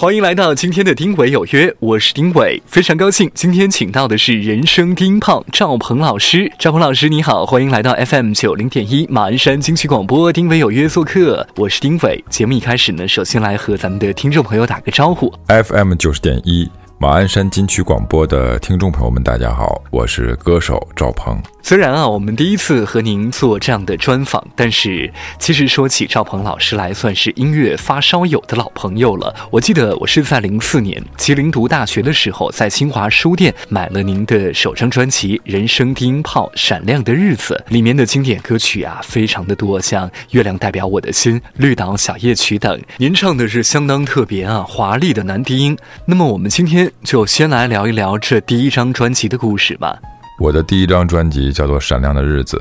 [0.00, 6.50] 欢迎来到今天的丁伟有约，我是丁伟，非常高兴今天请到的是人生低音炮赵鹏老师。
[6.58, 12.24] 赵鹏老师你好，欢迎来到 FM 九零点一马鞍山金曲广播，丁伟有约做客，我是丁伟。
[12.30, 16.66] 节目一开始呢，首先来和咱们的听众朋友打个招呼，FM 九十点一。
[17.02, 21.40] 马鞍山金曲广播的听众朋友们，大家好，我是歌手赵鹏。
[21.62, 29.34] 虽然啊，我们第一次和您做这样的专访，但是其实说起赵鹏老师来，算是音乐发烧友的老朋友了。
[29.50, 42.78] 我记得我是在零四年吉林读大学的时候，在新华书店买了您的首张专辑《人生低音炮闪亮的日子》，里面的经典歌曲啊，非常的多，像《月亮代表我的心》《绿岛小夜曲》等。
[42.98, 45.78] 您唱的是相当特别啊，华丽的男低音。
[46.04, 49.98] 那么我们今天就先来聊一聊这第一张专辑的故事吧。
[50.38, 52.56] 我的第一张专辑叫做《闪亮的日子》，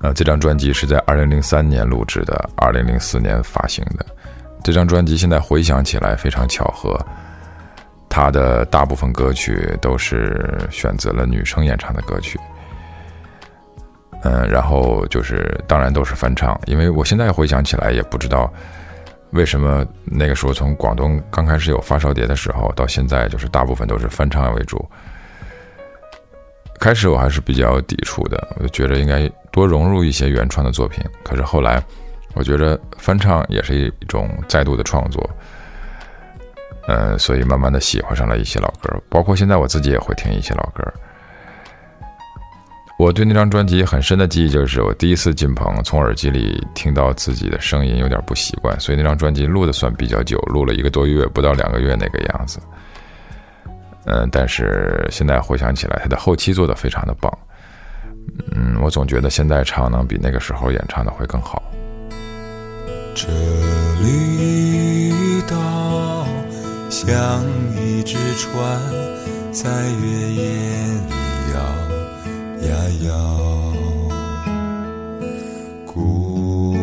[0.00, 4.06] 呃，这张专辑是在二零零三年录制的，二零零四年发行的。
[4.62, 6.98] 这张专辑现在回想起来非常巧合，
[8.08, 12.38] 它的大部分歌曲都是选择了女生演唱的歌曲，
[14.22, 18.52] 嗯，然后就是当然都是翻唱，因为我现在回想起来也不知道
[19.32, 24.84] 为什么那个时候从广东刚开始有发烧碟的时候到现在，就是大部分都是翻唱为主。
[26.80, 31.04] 开始我还是比较抵触的，我就觉得应该多融入一些原创的作品。
[31.22, 31.82] 可是后来，
[32.34, 35.30] 我觉得翻唱也是一种再度的创作，
[36.88, 40.82] 嗯，所以慢慢的喜欢上了一些老歌，包括现在我自己也会听一些老歌。
[43.00, 52.60] 我对那张专辑很深的记忆就是我第一次进棚，从耳机里听到自己的声音有点不习惯，所以那张专辑录的算比较久，录了一个多月，不到两个月那个样子。
[54.04, 57.32] 嗯，但是现在回想起来，他的后期做的非常的棒。
[58.54, 61.62] 嗯，我总觉得现在唱能比那个时候演唱的会更好。
[63.14, 63.28] 这
[64.02, 66.26] 里岛
[66.90, 67.42] 像
[67.78, 68.78] 一只船，
[69.52, 70.44] 在月夜
[71.08, 71.19] 里摇
[72.68, 72.70] 呀
[73.06, 73.10] 摇。
[75.86, 76.76] 姑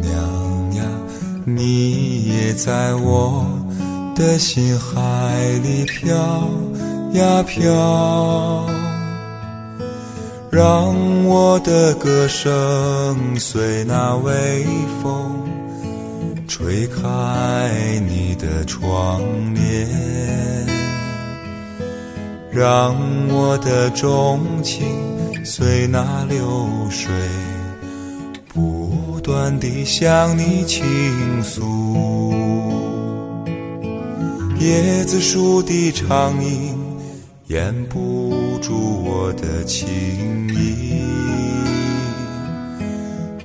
[0.00, 0.82] 娘呀，
[1.44, 3.44] 你也在我。
[4.16, 6.16] 的心海里飘
[7.12, 8.66] 呀飘，
[10.50, 14.64] 让我的歌声随那微
[15.02, 15.46] 风
[16.48, 19.20] 吹开你的窗
[19.54, 19.86] 帘，
[22.56, 22.96] 让
[23.28, 24.86] 我的钟情
[25.44, 27.12] 随那流水
[28.48, 30.82] 不断地向你倾
[31.42, 32.32] 诉。
[34.60, 36.78] 椰子树的长影
[37.48, 41.02] 掩不住我的情意，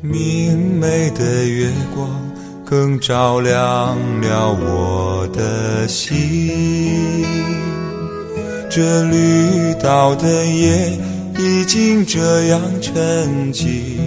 [0.02, 2.10] 明媚的月光
[2.66, 7.36] 更照亮了我的心。
[8.74, 10.98] 这绿岛的夜
[11.38, 13.98] 已经这样沉寂，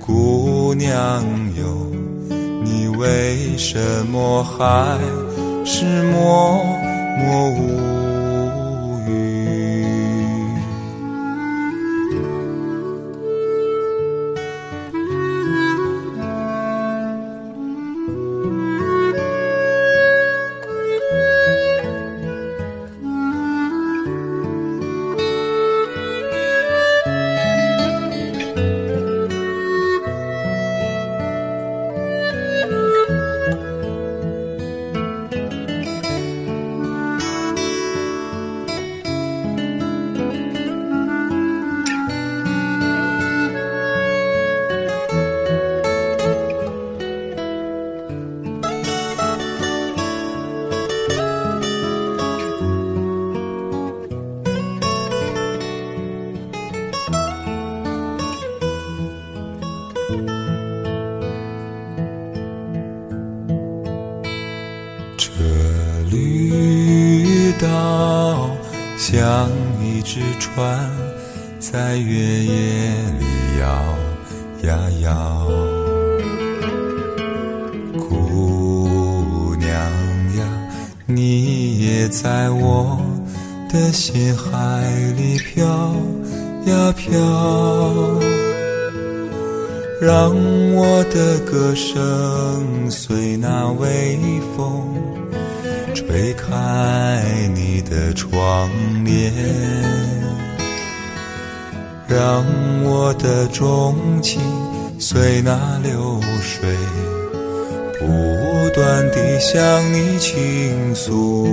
[0.00, 1.22] 姑娘
[1.54, 1.86] 哟，
[2.64, 4.98] 你为什么还？
[5.66, 6.64] 是默
[7.18, 8.07] 默无。
[69.10, 69.48] 像
[69.82, 70.78] 一只船，
[71.58, 73.24] 在月夜里
[73.58, 75.48] 摇呀摇。
[77.98, 79.70] 姑娘
[80.36, 80.44] 呀，
[81.06, 83.00] 你也在我
[83.72, 85.66] 的心海里飘
[86.66, 87.18] 呀飘，
[90.02, 90.36] 让
[90.74, 94.18] 我的歌声随那微
[94.54, 94.86] 风。
[95.94, 98.70] 吹开你的窗
[99.04, 99.32] 帘，
[102.06, 102.44] 让
[102.84, 104.40] 我的钟情
[104.98, 106.68] 随那流水
[107.98, 108.06] 不
[108.74, 109.58] 断地向
[109.92, 111.46] 你倾诉。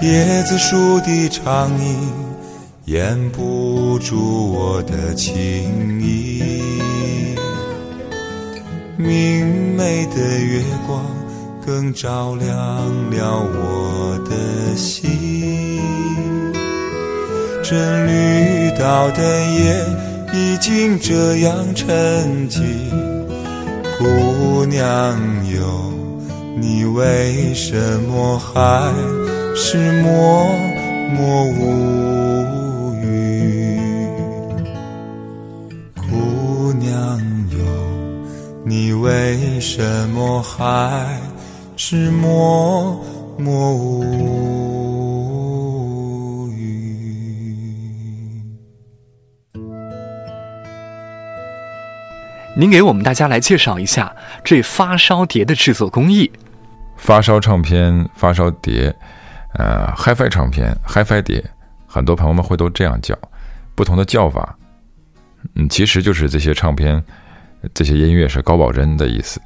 [0.00, 2.12] 叶子树的长影
[2.86, 6.42] 掩不住我的情意，
[8.96, 11.04] 明媚的月光
[11.64, 12.50] 更照亮
[13.10, 15.80] 了我的心。
[17.62, 19.22] 这绿岛的
[19.52, 19.84] 夜
[20.32, 21.88] 已经这样沉
[22.50, 22.60] 寂，
[23.98, 25.18] 姑娘
[25.54, 25.92] 哟，
[26.60, 28.92] 你为什么还？
[29.54, 30.46] 是默
[31.10, 33.78] 默无语，
[35.94, 37.20] 姑娘
[37.50, 37.58] 哟，
[38.64, 41.20] 你为什么还
[41.76, 43.02] 是默
[43.38, 44.02] 默无
[46.48, 46.80] 语？
[52.56, 54.14] 您给我们大家来介绍一下
[54.44, 56.30] 这发烧碟的制作工艺。
[56.96, 58.94] 发烧唱片、发烧碟。
[59.54, 61.44] 呃，HiFi 唱片、HiFi 碟，
[61.86, 63.14] 很多朋友们会都这样叫，
[63.74, 64.56] 不同的叫法，
[65.56, 67.04] 嗯，其实就是这些唱片、
[67.74, 69.38] 这些音乐是高保真的意思。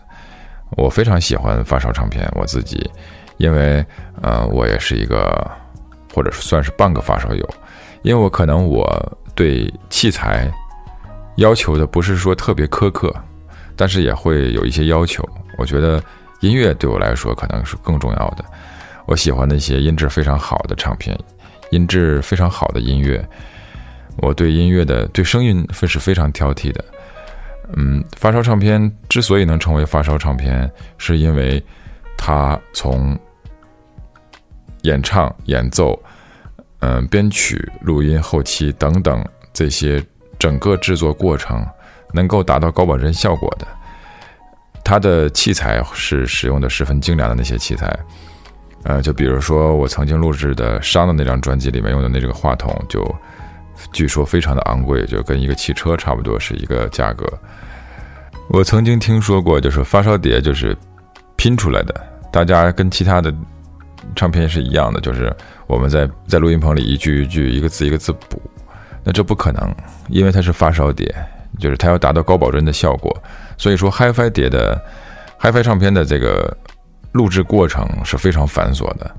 [0.70, 2.90] 我非常喜欢发烧唱片，我自己，
[3.36, 3.84] 因为
[4.20, 5.50] 呃，我也是一个
[6.12, 7.48] 或者算是半个发烧友，
[8.02, 8.86] 因为我可能我
[9.34, 10.50] 对器材
[11.36, 13.14] 要求的不是说特别苛刻，
[13.76, 15.26] 但是也会有一些要求。
[15.58, 16.02] 我觉得
[16.40, 18.44] 音乐对我来说可能是更重要的。
[19.06, 21.16] 我喜欢那些音质非常好的唱片，
[21.70, 23.24] 音质非常好的音乐。
[24.18, 26.84] 我对音乐的对声音是非常挑剔的。
[27.74, 31.62] 嗯，发烧唱片之所以能成为发烧唱片，是因为
[32.16, 33.18] 它从
[34.82, 36.00] 演唱、演奏、
[36.78, 40.02] 嗯编曲、录音、后期等等这些
[40.38, 41.66] 整个制作过程，
[42.12, 43.66] 能够达到高保真效果的。
[44.84, 47.98] 它的器材是使用的十分精良的那些器材。
[48.84, 53.02] 呃，就比如说我曾经录制的《伤》的那张专辑里面用的那这个话筒，就
[53.92, 57.26] 据说非常的昂贵，就跟一个汽车差不多是一个价格。
[58.48, 60.76] 我曾经听说过，就是发烧碟就是
[61.36, 61.94] 拼出来的，
[62.32, 63.32] 大家跟其他的
[64.14, 65.34] 唱片是一样的，就是
[65.66, 68.40] 我们在在录音棚里一句一句、一个字一个字补，
[69.04, 69.74] 那这不可能，
[70.08, 71.14] 因为它是发烧碟，
[71.58, 73.16] 就是它要达到高保真的效果，
[73.56, 74.80] 所以说 HiFi 碟的
[75.40, 76.56] HiFi 唱片的这个。
[77.12, 79.10] 录制过程是非常繁琐的，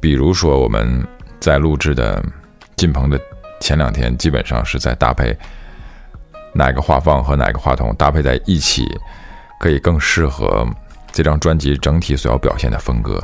[0.00, 1.06] 比如说我们
[1.40, 2.24] 在录制的
[2.74, 3.20] 进棚的
[3.64, 5.34] 前两天，基本上是在搭配
[6.52, 8.86] 哪个话放和哪个话筒搭配在一起，
[9.58, 10.66] 可以更适合
[11.10, 13.18] 这张专辑整体所要表现的风格。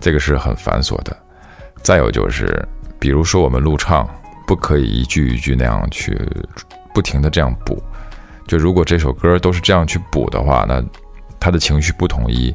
[0.00, 1.16] 这个是很繁琐的。
[1.84, 2.52] 再有就是，
[2.98, 4.08] 比如说我们录唱，
[4.44, 6.20] 不可以一句一句那样去
[6.92, 7.80] 不停的这样补。
[8.48, 10.84] 就如果这首歌都是这样去补的话，那
[11.38, 12.52] 他的情绪不统一。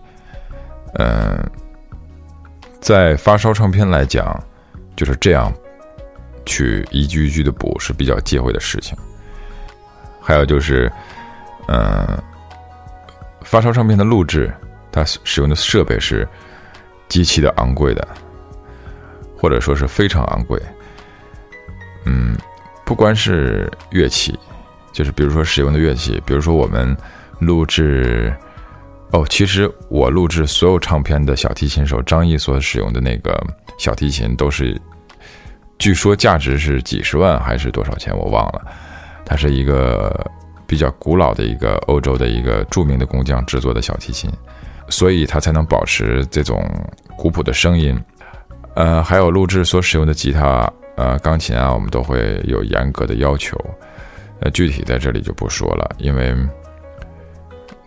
[0.95, 1.49] 嗯，
[2.81, 4.37] 在发烧唱片来讲，
[4.97, 5.49] 就是这样，
[6.45, 8.97] 去一句一句的补是比较忌讳的事情。
[10.21, 10.91] 还有就是，
[11.67, 12.21] 嗯，
[13.41, 14.53] 发烧唱片的录制，
[14.91, 16.27] 它使用的设备是
[17.09, 18.07] 极其的昂贵的，
[19.37, 20.61] 或者说是非常昂贵。
[22.05, 22.37] 嗯，
[22.85, 24.37] 不光是乐器，
[24.91, 26.95] 就是比如说使用的乐器，比如说我们
[27.39, 28.33] 录制。
[29.11, 33.39] 哦，其实我录制所有唱片的小提琴手张毅所使用的那个
[33.77, 34.75] 小提琴都是，
[35.83, 38.61] 据说价值是几十万还是多少钱我忘了，
[39.25, 40.31] 它是一个
[40.65, 44.31] 比较古老的一个欧洲的一个著名的工匠制作的小提琴，
[44.87, 46.65] 所以它才能保持这种
[47.17, 48.01] 古朴的声音。
[48.75, 53.59] 呃，还有录制所使用的吉他、呃钢琴啊，我们都会有严格的要求，
[54.39, 56.33] 呃，具体在这里就不说了，因为。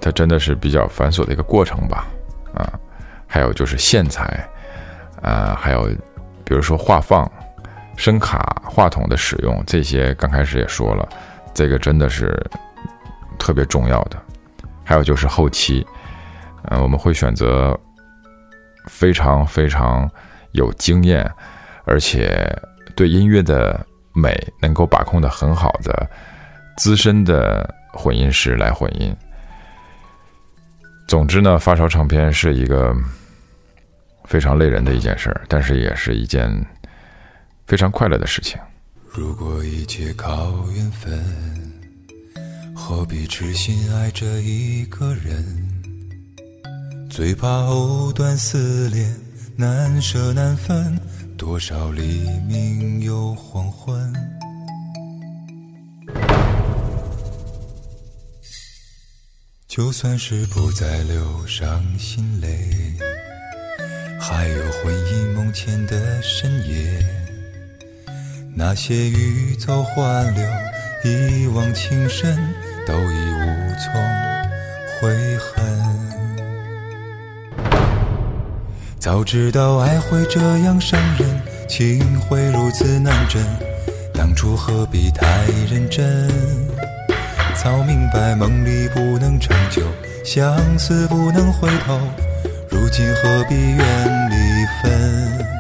[0.03, 2.07] 它真的是比较繁琐的一个过程吧，
[2.53, 2.79] 啊，
[3.26, 4.47] 还有就是线材，
[5.23, 5.88] 啊，还有
[6.45, 7.29] 比如说画放、
[7.97, 11.09] 声卡、话筒的使用，这些刚开始也说了，
[11.55, 12.38] 这个真的是
[13.38, 14.17] 特别重要的。
[14.85, 15.85] 还有就是后期，
[16.69, 17.79] 嗯，我们会选择
[18.87, 20.09] 非常非常
[20.53, 21.29] 有经验，
[21.85, 22.47] 而且
[22.95, 26.09] 对音乐的美能够把控的很好的
[26.76, 29.12] 资深的混音师来混音。
[31.09, 32.95] 总之呢，发烧唱片是一个
[34.25, 36.49] 非常累人的一件事儿，但是也是一件
[37.66, 38.58] 非常快乐的事情。
[39.11, 41.12] 如果一切靠缘分，
[42.75, 45.66] 何必痴心爱着一个人？
[47.11, 49.12] 最怕藕断丝连，
[49.56, 50.96] 难舍难分，
[51.37, 54.12] 多少黎明又黄昏。
[59.66, 62.94] 就算是不再流伤心泪，
[64.20, 67.25] 还有婚姻梦前的深夜，
[68.59, 70.43] 那些欲走还留、
[71.05, 72.35] 一往情深，
[72.87, 73.47] 都已无
[73.85, 73.93] 从
[74.99, 75.63] 悔恨。
[78.99, 83.45] 早知道爱会这样伤人，情会如此难枕，
[84.15, 86.27] 当初何必太认真？
[87.63, 89.83] 早明白梦里不能长久，
[90.25, 92.01] 相思不能回头，
[92.71, 94.37] 如今何必怨离
[94.83, 95.56] 分？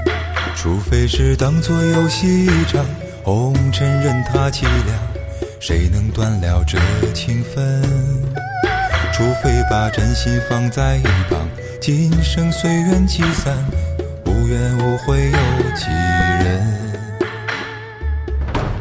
[0.66, 2.84] 除非是当作游戏一场，
[3.22, 4.98] 红尘任他凄凉，
[5.60, 6.76] 谁能断了这
[7.14, 7.84] 情分？
[9.12, 11.48] 除非把真心放在一旁，
[11.80, 13.56] 今生随缘聚散，
[14.24, 15.86] 无怨无悔有几
[16.44, 16.98] 人？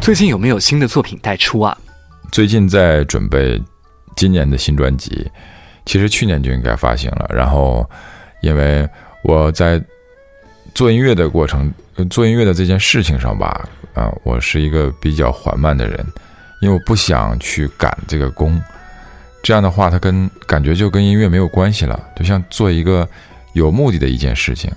[0.02, 1.78] 最近有没有新的作品待出啊？
[2.32, 3.62] 最近在准备
[4.16, 5.30] 今年的新专辑，
[5.86, 7.30] 其实去年就应该发行了。
[7.32, 7.88] 然后，
[8.42, 8.90] 因为
[9.24, 9.80] 我在
[10.76, 11.74] 做音乐的过程，
[12.10, 16.06] 做音乐的这件事情上吧，啊，我是一个比较缓慢的人，
[16.62, 18.62] 因为我不想去赶这个工。
[19.42, 23.08] 这样的话，它跟感觉就跟音乐没有关系了，就像做一个
[23.54, 24.70] 有目的的一件事情。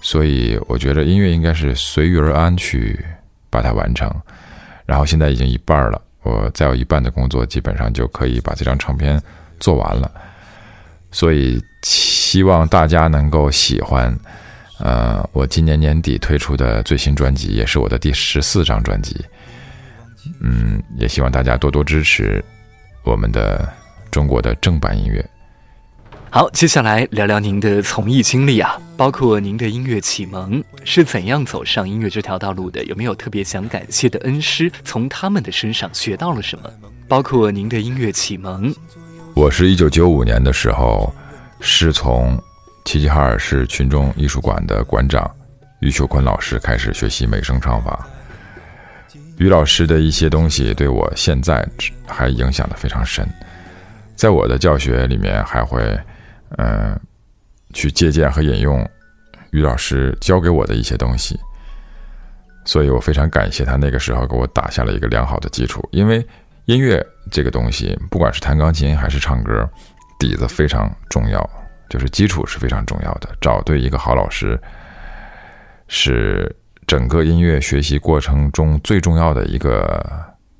[0.00, 3.04] 所以，我觉得音乐应该是随遇而安去
[3.50, 4.08] 把它完成。
[4.86, 6.00] 然后现在已经一半了。
[6.22, 9.20] 我再有一半的工作，基本上就可以把这张唱片
[9.58, 10.08] 做完了，
[11.10, 14.16] 所以希望大家能够喜欢。
[14.82, 19.24] 呃，我今年年底推出的最新专辑，也是我的第十四张专辑。
[20.40, 22.44] 嗯，也希望大家多多支持
[23.04, 23.72] 我们的
[24.10, 25.24] 中国的正版音乐。
[26.30, 32.82] 好，接下来聊聊您的从艺经历啊，包括您的音乐启蒙是怎样走上音乐这条道路的？
[32.84, 34.72] 有没有特别想感谢的恩师？
[34.84, 36.68] 从他们的身上学到了什么？
[37.06, 38.74] 包括您的音乐启蒙。
[39.34, 41.14] 我是一九九五年的时候，
[41.60, 42.42] 是从
[42.84, 45.30] 齐齐哈尔市群众艺术馆的馆长
[45.80, 48.06] 于秀坤老师开始学习美声唱法。
[49.38, 51.66] 于老师的一些东西对我现在
[52.06, 53.26] 还影响的非常深，
[54.14, 55.98] 在我的教学里面还会。
[56.58, 57.00] 嗯，
[57.72, 58.86] 去借鉴和引用
[59.52, 61.40] 于老师教给我的一些东西，
[62.66, 65.82] 所以我非常感谢他那个时候给我打下了一个良好的基础。
[65.92, 66.22] 因为
[66.66, 69.66] 音乐这个东西，不管是弹钢琴还是唱歌，
[70.18, 71.40] 底子非常重要，
[71.92, 73.28] 就是基础是非常重要的。
[73.38, 74.58] 找对一个好老师，
[75.88, 76.50] 是
[76.86, 80.02] 整个音乐学习过程中最重要的一个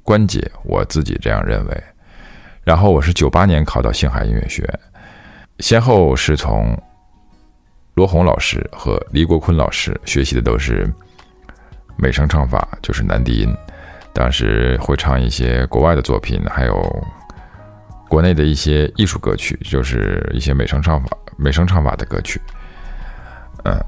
[0.02, 1.84] 关节，我自己这样认为。
[2.64, 4.80] 然后我是九八年考到星海音乐学院。
[5.60, 6.78] 先后是从
[7.94, 10.86] 罗红老师和黎国坤老师学习的都是
[11.96, 13.56] 美声唱法，就是男低音。
[14.12, 17.06] 当时会唱一些国外的作品，还有
[18.06, 22.40] 国内的一些艺术歌曲，就是一些美声唱法、美声唱法的歌曲。
[23.64, 23.78] 嗯，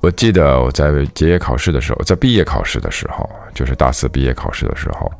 [0.00, 5.10] 我记得我在结业考试的时候，在毕业考试的时候，就是大四毕业考试的时候，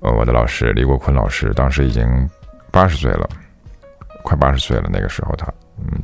[0.00, 2.28] 呃，我的老师李国坤老师当时已经
[2.70, 3.28] 八十岁了。
[4.22, 5.46] 快八十岁了，那个时候他，
[5.76, 6.00] 嗯，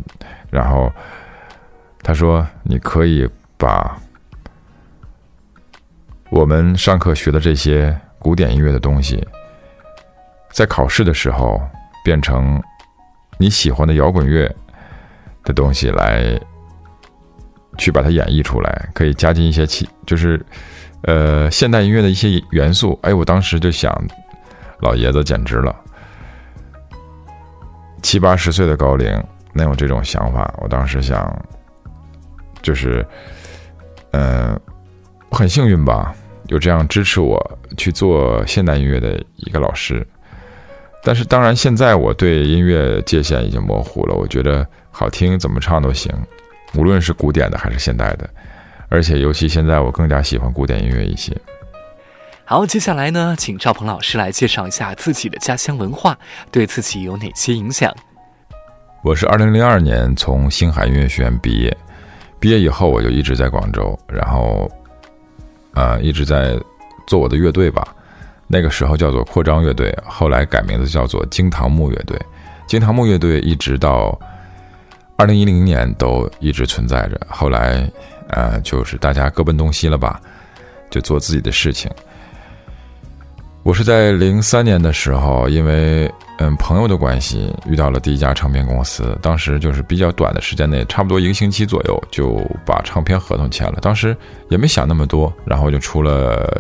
[0.51, 0.93] 然后
[2.03, 3.99] 他说：“你可以把
[6.29, 9.27] 我们上课学的这些古典音乐的东西，
[10.51, 11.59] 在考试的时候
[12.05, 12.63] 变成
[13.41, 14.55] 你喜欢的摇滚乐
[15.45, 16.39] 的东西来
[17.79, 20.39] 去把它演绎出来，可以加进一些其就是
[21.05, 23.91] 呃现代音乐的一些元素。”哎，我当时就想，
[24.81, 25.75] 老爷子简直了。
[28.03, 29.11] 七八十岁的高龄
[29.55, 31.35] 能有这种想法，我当时想，
[32.61, 33.07] 就是，
[34.11, 34.61] 嗯，
[35.31, 36.15] 很幸运吧，
[36.49, 40.07] 有这样支持我去做现代音乐的一个老师。
[41.03, 44.15] 但是，当然，现在我对音乐界限已经模糊了。
[44.15, 46.13] 我觉得好听怎么唱都行，
[46.75, 48.29] 无论是古典的还是现代的，
[48.91, 51.35] 而且尤其现在我更加喜欢古典音乐一些。
[52.45, 56.19] 好，接下来呢，请赵鹏老师来介绍一下自己的家乡文化，
[56.51, 57.91] 对自己有哪些影响？
[59.03, 61.75] 我是二零零二年从星海音乐学院毕业，
[62.39, 64.71] 毕业以后我就一直在广州，然后，
[65.73, 66.59] 呃，一直在
[67.07, 67.97] 做我的乐队吧。
[68.53, 72.21] 那个时候叫做扩张乐队，后来改名字叫做金堂木乐队。
[72.67, 74.19] 金堂木乐队一直到
[75.17, 77.21] 二零一零年都一直存在着。
[77.29, 77.89] 后来，
[78.31, 80.21] 呃，就是大家各奔东西了吧，
[80.91, 81.89] 就做自己的事情。
[83.63, 93.79] 我是在零三年的时候，因为嗯朋友的关系遇到了第一家唱片公司，当时就是比较短的时间内，差不多一个星期左右就把唱片合同签了。
[93.81, 94.17] 当时
[94.49, 96.51] 也没想那么多，然后就出了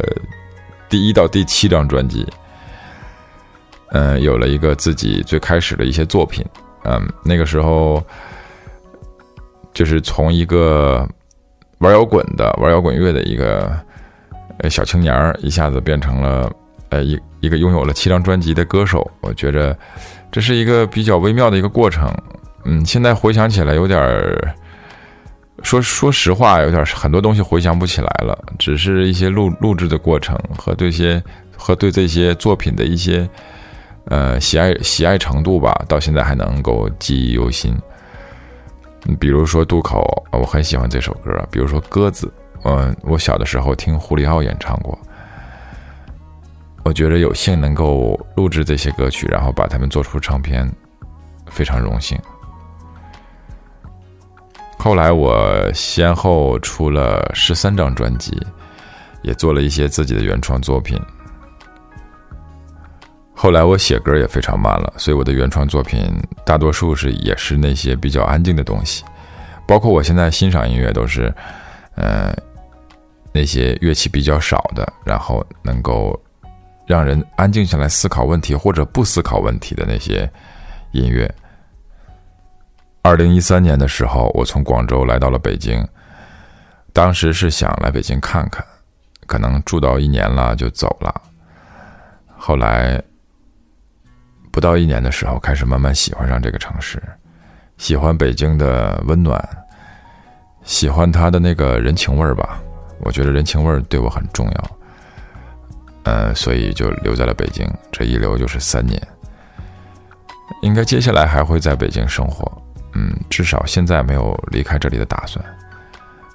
[0.91, 2.27] 第一到第七张专辑。
[3.93, 6.45] 嗯，有了一个自己最开始的一些作品。
[6.85, 8.05] 嗯，那个时候
[9.73, 11.09] 就是从一个
[11.79, 13.73] 玩摇滚的、玩摇滚乐的一个
[14.59, 16.53] 呃小青年儿，一下子变成了
[16.91, 19.11] 呃一一个拥有了七张专辑的歌手。
[19.21, 19.77] 我觉着
[20.31, 22.13] 这是一个比较微妙的一个过程。
[22.65, 24.55] 嗯，现在回想起来有点儿。
[25.63, 31.23] 说说实话，有点很多东西回想不起来了，只是一些录录制的过程和对些
[31.57, 33.29] 和对这些作品的一些
[34.07, 37.77] 呃喜爱喜爱程度吧，到现在还能够记忆犹新。
[39.19, 40.03] 比如说渡口，
[40.33, 42.33] 我很喜欢这首歌；比如说鸽子，
[42.65, 44.99] 嗯，我小的时候听胡里奥演唱过。
[46.83, 50.71] 我觉得有幸能够录制这些歌曲，然后把它们做出唱片，
[51.47, 52.19] 非常荣幸。
[54.83, 58.35] 后来我先后出了十三张专辑，
[59.21, 60.99] 也做了一些自己的原创作品。
[63.35, 66.11] 后来我写歌也非常慢了，所以我的原创作品
[66.47, 69.05] 大多数是也是那些比较安静的东西，
[69.69, 71.31] 包括我现在欣赏音乐都是，
[71.97, 72.35] 嗯，
[73.33, 76.19] 那些乐器比较少的，然后能够
[76.87, 80.27] 让人安静下来思考问题或者不思考问题的那些
[80.93, 81.31] 音乐。
[83.03, 85.87] 二零一三年的时候，我从广州来到了北京。
[86.93, 88.65] 当时是想来北京看看，
[89.27, 91.23] 可能住到一年了就走了。
[92.37, 93.01] 后来
[94.51, 97.03] 不到一年的时候，开始慢慢喜欢上这个城市，
[97.79, 99.43] 喜欢北京的温暖，
[100.65, 102.61] 喜欢它的那个人情味儿吧。
[103.01, 104.71] 我觉得人情味儿对我很重要。
[106.03, 109.01] 呃，所以就留在了北京，这一留就是三年。
[110.63, 112.51] 应该接下来还会在北京生活。
[112.95, 115.45] 嗯，至少现在没有离开这里的打算。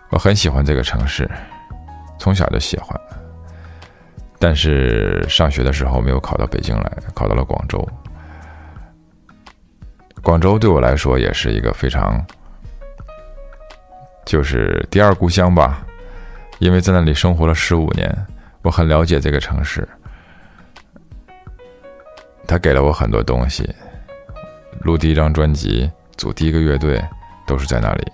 [0.09, 1.29] 我很喜欢这个城市，
[2.17, 2.99] 从小就喜欢。
[4.39, 7.87] 但是上学的时候没有考到北京来，考到了广州。
[10.21, 12.23] 广州对我来说也是一个非常，
[14.25, 15.85] 就是第二故乡吧，
[16.59, 18.13] 因为在那里生活了十五年，
[18.61, 19.87] 我很了解这个城市。
[22.47, 23.67] 他给了我很多东西，
[24.81, 25.89] 录第一张专辑。
[26.17, 27.03] 组第一个乐队
[27.45, 28.11] 都是在那里。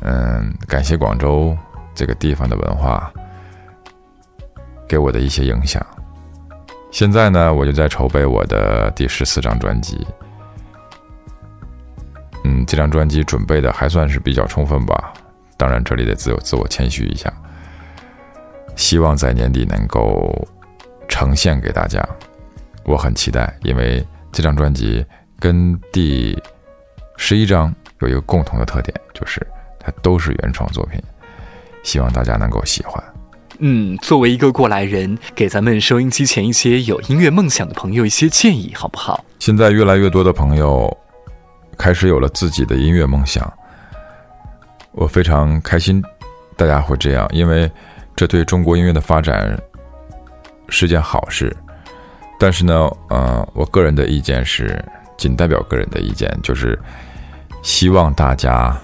[0.00, 1.56] 嗯，感谢广州
[1.94, 3.12] 这个地方的文化
[4.88, 5.84] 给我的一些影响。
[6.90, 10.06] 现在呢，我就在筹备我的第十四张专辑。
[12.44, 15.12] 嗯，这张专辑准备的还算是比较充分吧。
[15.56, 17.32] 当然，这里得自我自我谦虚一下。
[18.76, 20.46] 希望在年底能够
[21.08, 22.04] 呈现给大家。
[22.84, 25.06] 我很期待，因为这张专辑。
[25.38, 26.40] 跟第
[27.16, 29.46] 十一章有一个共同的特点，就是
[29.78, 31.00] 它都是原创作品，
[31.82, 33.02] 希望大家能够喜欢。
[33.58, 39.24] 嗯，作为一个过来人，给咱们收音机前一些有音乐梦想的朋友一些建议，好不好？
[39.38, 40.96] 现在越来越多的朋友
[41.78, 43.52] 开始有了自己的音乐梦想，
[44.92, 46.02] 我非常开心，
[46.56, 47.70] 大家会这样，因为
[48.16, 49.56] 这对中国音乐的发展
[50.68, 51.54] 是件好事。
[52.40, 54.84] 但是呢，呃，我个人的意见是。
[55.16, 56.78] 仅代表个人的意见，就是
[57.62, 58.76] 希望大家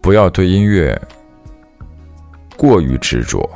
[0.00, 1.00] 不要对音乐
[2.56, 3.48] 过于执着。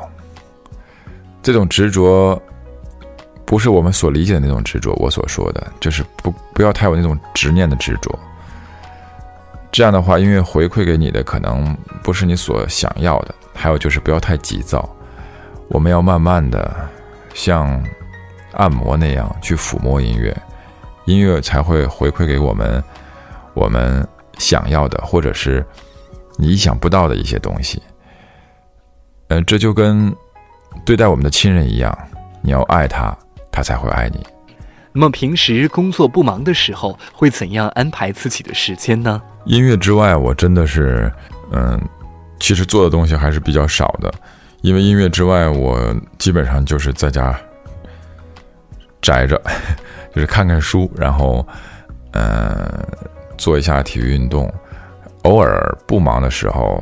[1.42, 2.40] 这种执着
[3.44, 4.94] 不是我们所理解的那种执着。
[4.94, 8.18] 我所说的就是不不要太有那种执念的执着。
[9.70, 13.34] 这样的话，音乐回馈给你的可能不是你所想要的。
[13.52, 14.88] 还有就是不要太急躁，
[15.68, 16.74] 我们要慢慢的
[17.34, 17.82] 像
[18.52, 20.36] 按摩那样去抚摸音乐。
[21.06, 22.82] 音乐才会回馈给我们，
[23.52, 24.06] 我们
[24.38, 25.64] 想要的，或者是
[26.36, 27.82] 你意想不到的一些东西。
[29.28, 30.14] 嗯，这就跟
[30.84, 31.96] 对待我们的亲人一样，
[32.42, 33.16] 你要爱他，
[33.50, 34.24] 他才会爱你。
[34.92, 39.20] 那么平时工作不忙的时候，会怎样安排自己的时间呢？
[39.44, 41.12] 音乐之外，我真的是，
[41.50, 41.80] 嗯，
[42.38, 44.12] 其实做的东西还是比较少的，
[44.62, 47.38] 因为音乐之外，我基本上就是在家
[49.02, 49.40] 宅着。
[50.14, 51.44] 就是看看书，然后，
[52.12, 52.86] 呃，
[53.36, 54.48] 做一下体育运动。
[55.22, 56.80] 偶尔不忙的时候，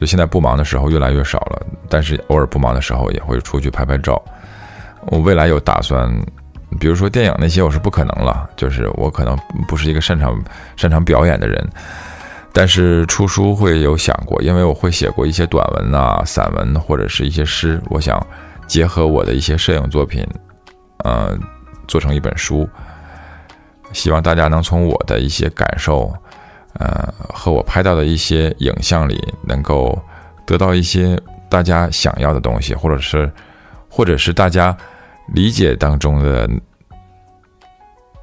[0.00, 1.66] 就现在不忙的时候越来越少了。
[1.90, 4.22] 但是偶尔不忙的时候，也会出去拍拍照。
[5.08, 6.10] 我未来有打算，
[6.78, 8.48] 比如说电影那些，我是不可能了。
[8.56, 9.36] 就是我可能
[9.68, 10.40] 不是一个擅长
[10.76, 11.68] 擅长表演的人。
[12.52, 17.78] 但是出书会有想过，因为我会写过一些短文啊、散文或者是一些诗。
[17.90, 18.24] 我想
[18.66, 20.26] 结合我的一些摄影作品，
[21.04, 21.38] 呃。
[21.90, 22.68] 做成一本书，
[23.92, 26.14] 希望大家能从我的一些感受，
[26.74, 30.00] 呃，和我拍到的一些影像里，能够
[30.46, 33.28] 得到一些大家想要的东西，或者是，
[33.88, 34.76] 或者是大家
[35.34, 36.48] 理解当中的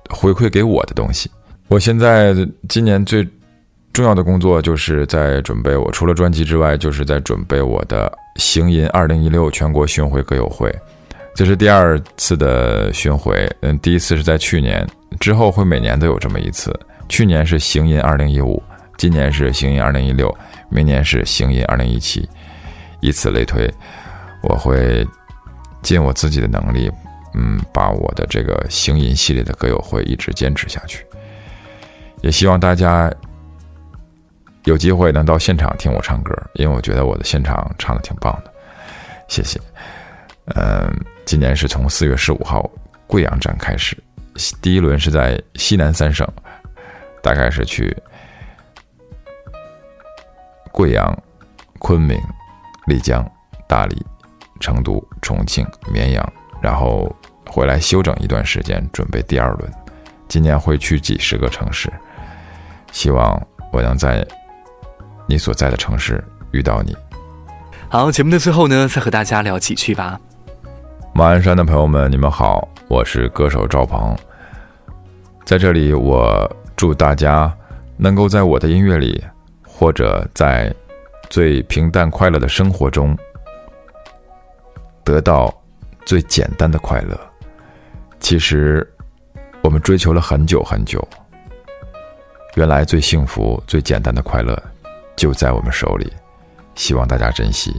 [0.10, 1.30] 回馈给我的东西。
[1.68, 2.34] 我现在
[2.70, 3.28] 今年最
[3.92, 10.74] 重要的工作就是在准备，我除了专辑之外，就是在准备我的行吟二零一六全国巡回歌友会。
[11.38, 14.84] 这是第二次的巡回，嗯，第一次是在去年，
[15.19, 16.73] 之后会每年都有这么一次。
[17.08, 18.62] 去年是行吟二零一五，
[18.97, 20.36] 今年是行吟二零一六，
[20.67, 22.28] 明年是行吟二零一七，
[23.02, 23.71] 以此类推，
[24.41, 25.08] 我会
[25.84, 26.91] 尽我自己的能力，
[27.36, 31.06] 嗯，把我的这个行吟系列的歌友会一直坚持下去。
[32.23, 33.13] 也希望大家
[34.63, 38.52] 有机会能到现场听我唱歌，因为我觉得我的现场唱的挺棒的。
[39.28, 39.62] 谢谢。
[40.56, 40.91] 嗯，
[41.28, 42.68] 今年是从四月十五号
[43.06, 44.02] 贵阳站开始，
[44.62, 46.26] 第一轮是在西南三省，
[47.22, 47.94] 大概是去
[50.72, 51.13] 贵阳、
[51.80, 52.18] 昆明、
[52.86, 53.30] 丽江、
[53.68, 54.02] 大理、
[54.62, 57.13] 成都、重庆、绵阳，然后
[57.46, 59.70] 回来休整一段时间，准备第二轮。
[60.30, 61.92] 今年会去几十个城市，
[62.94, 63.38] 希望
[63.74, 64.26] 我能在
[65.28, 66.96] 你所在的城市遇到你。
[67.90, 70.18] 好，节目的最后呢，再和大家聊几句吧。
[71.18, 74.16] 马鞍山的朋友们，你们好，我是歌手赵鹏。
[75.44, 77.52] 在这里，我祝大家
[77.98, 79.26] 能够在我的音乐里，
[79.68, 80.72] 或者在
[81.28, 83.18] 最平淡快乐的生活中，
[85.04, 85.52] 得到
[86.06, 87.20] 最简单的快乐。
[88.20, 88.88] 其实，
[89.64, 91.04] 我们追求了很久很久，
[92.54, 94.56] 原来最幸福、最简单的快乐
[95.16, 96.14] 就在我们手里。
[96.76, 97.76] 希望大家珍惜。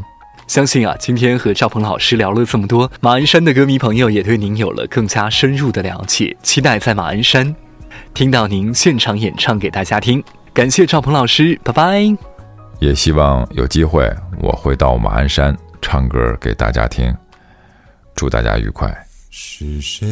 [0.49, 6.35] 相信啊，今天和赵鹏老师聊了这么多，马鞍山的歌迷朋友也对您有了更加深入的了解。
[6.43, 7.55] 期待在马鞍山
[8.15, 10.25] 听到您现场演唱给大家听。
[10.55, 12.03] 感谢赵鹏老师，拜拜。
[12.81, 17.15] 也希望有机会我会到马鞍山唱歌给大家听。
[18.15, 18.91] 祝大家愉快。
[19.31, 20.07] 是谁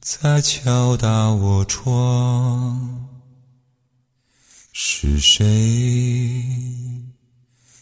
[0.00, 3.06] 在敲打我窗？
[4.72, 5.44] 是谁？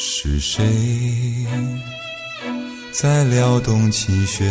[0.00, 0.64] 是谁
[2.92, 4.46] 在撩动琴弦？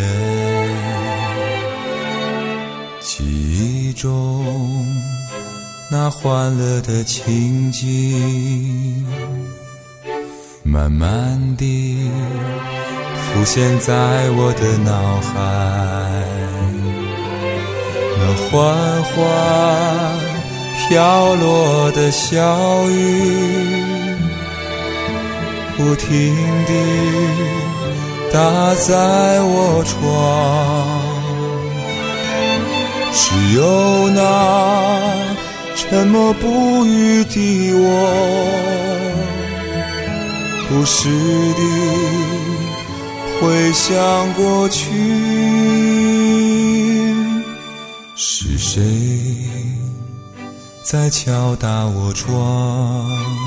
[2.99, 4.85] 记忆中
[5.89, 9.07] 那欢乐的情景，
[10.63, 12.11] 慢慢地
[13.15, 15.31] 浮现在我的脑海。
[18.19, 19.15] 那缓缓
[20.89, 23.76] 飘落的小雨。
[25.77, 26.35] 不停
[26.65, 26.73] 地
[28.33, 28.39] 打
[28.75, 29.95] 在我窗，
[33.13, 34.19] 只有那
[35.75, 37.85] 沉默不语的我，
[40.67, 41.09] 不时
[41.53, 41.61] 地
[43.39, 44.91] 回想过去，
[48.15, 48.81] 是谁
[50.83, 53.46] 在敲打我窗？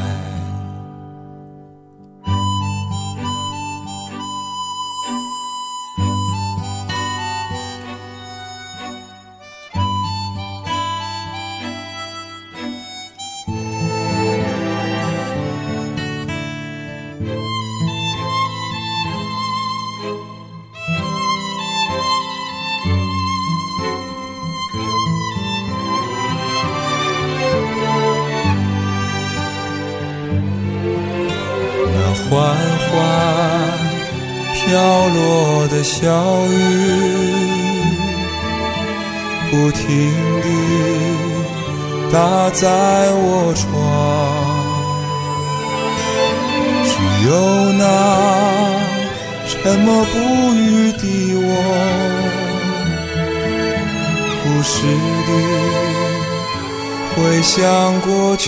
[34.71, 34.79] 飘
[35.09, 36.07] 落的小
[36.47, 36.55] 雨，
[39.51, 39.85] 不停
[40.41, 40.47] 地
[42.09, 42.69] 打在
[43.11, 43.67] 我窗。
[46.85, 46.89] 只
[47.27, 47.29] 有
[47.73, 47.83] 那
[49.45, 50.15] 沉默不
[50.53, 51.03] 语的
[51.35, 51.45] 我，
[54.41, 54.71] 不时
[55.27, 55.29] 地
[57.13, 57.59] 回想
[57.99, 58.47] 过去，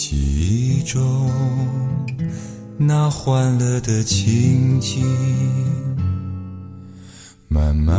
[0.00, 1.28] 记忆中
[2.76, 5.04] 那欢乐的情景，
[7.48, 7.98] 慢慢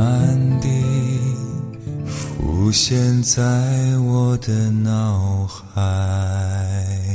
[0.62, 0.70] 地
[2.06, 3.42] 浮现在
[3.98, 7.09] 我的脑海。